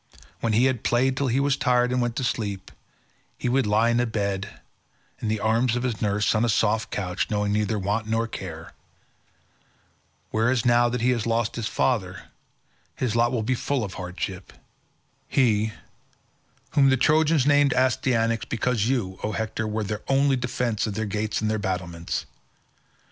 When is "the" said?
5.27-5.39, 16.89-16.97, 19.83-20.01